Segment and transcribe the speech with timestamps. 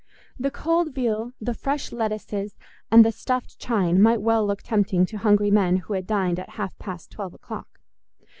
[0.39, 2.57] The cold veal, the fresh lettuces,
[2.91, 6.49] and the stuffed chine might well look tempting to hungry men who had dined at
[6.57, 7.79] half past twelve o'clock.